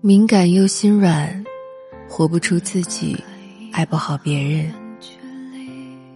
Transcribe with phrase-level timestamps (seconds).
[0.00, 1.44] 敏感又心软，
[2.08, 3.16] 活不出自己，
[3.72, 4.72] 爱不好别人。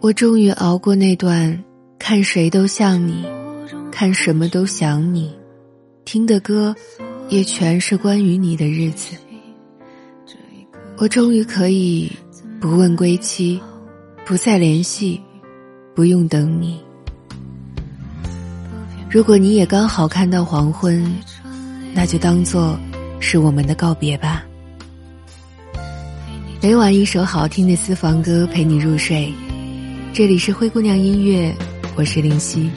[0.00, 1.64] 我终于熬过那段
[1.98, 3.24] 看谁都像你，
[3.90, 5.34] 看什么都想你，
[6.04, 6.76] 听的歌
[7.30, 9.16] 也全是关于你的日子。
[10.98, 12.12] 我终于可以
[12.60, 13.58] 不问归期，
[14.26, 15.18] 不再联系，
[15.94, 16.78] 不用等你。
[19.10, 21.02] 如果你也刚好看到黄昏，
[21.94, 22.78] 那就当做
[23.20, 24.44] 是我们的告别吧。
[26.62, 29.32] 每晚一首好听的私房歌陪你入睡，
[30.12, 31.54] 这里是灰姑娘音乐，
[31.94, 32.70] 我是林夕。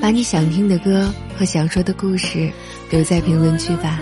[0.00, 2.50] 把你想听的歌和想说的故事
[2.90, 3.98] 留在评论区吧。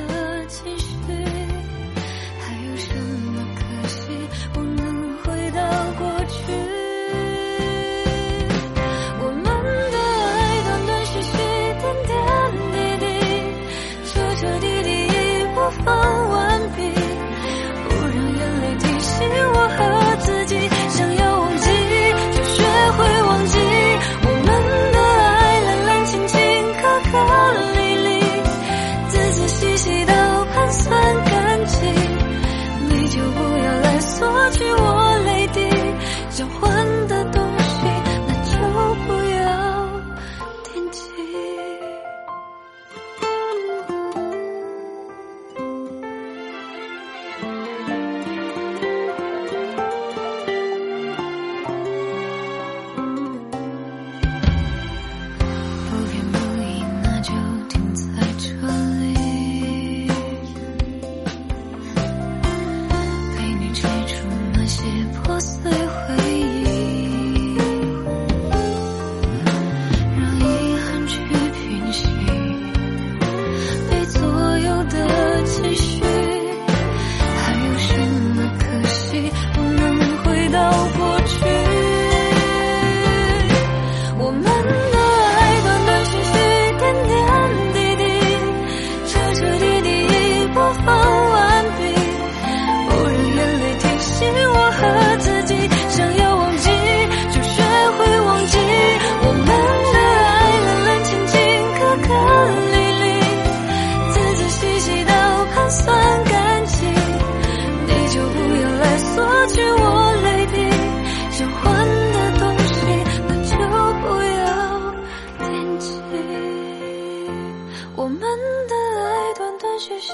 [119.87, 120.09] 句句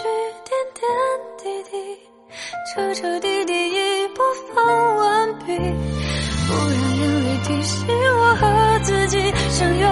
[0.44, 0.84] 点点
[1.38, 1.98] 滴滴
[2.74, 4.22] 彻彻底底已播
[4.54, 8.44] 放完毕，不让眼泪提醒我和
[8.84, 9.91] 自己，想要。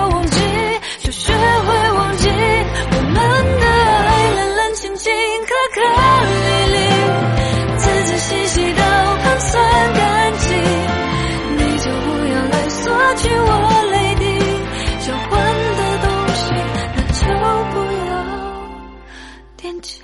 [19.60, 20.00] 惦记。